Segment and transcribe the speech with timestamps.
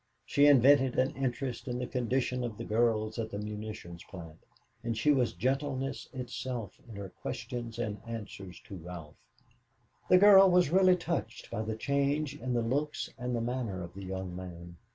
[0.25, 4.39] She invented an interest in the condition of the girls at the munition plant,
[4.83, 9.17] and she was gentleness itself in her questions and answers to Ralph.
[10.09, 13.93] The girl was really touched by the change in the looks and the manner of
[13.93, 14.77] the young man.